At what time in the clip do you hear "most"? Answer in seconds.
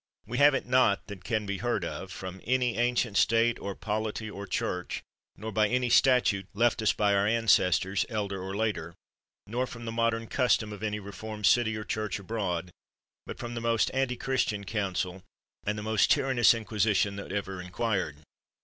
13.61-13.91, 15.83-16.09